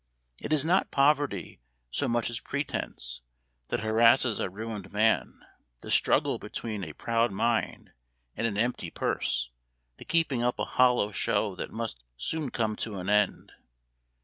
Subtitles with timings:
[0.39, 1.59] It is not poverty,
[1.91, 3.21] so much as pretence,
[3.67, 5.45] that harasses a ruined man
[5.81, 7.91] the struggle between a proud mind
[8.35, 9.51] and an empty purse
[9.97, 13.51] the keeping up a hollow show that must soon come to an end.